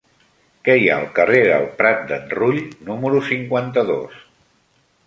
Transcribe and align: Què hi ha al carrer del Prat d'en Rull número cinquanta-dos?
Què 0.67 0.75
hi 0.83 0.87
ha 0.87 0.95
al 1.01 1.05
carrer 1.19 1.41
del 1.49 1.67
Prat 1.83 2.01
d'en 2.13 2.27
Rull 2.39 2.59
número 2.89 3.25
cinquanta-dos? 3.33 4.23